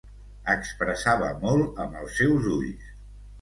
Expressava 0.53 1.27
molt 1.43 1.83
amb 1.85 2.01
els 2.01 2.17
seus 2.23 2.49
ulls. 2.57 2.89